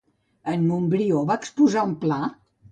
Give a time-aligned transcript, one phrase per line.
[0.53, 2.21] En Montbrió va exposar un pla?